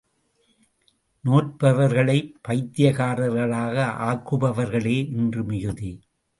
[1.23, 3.77] நோற்பவர்களைப் பைத்தியக்காரர்களாக
[4.09, 5.91] ஆக்குபவர்களே இன்று மிகுதி.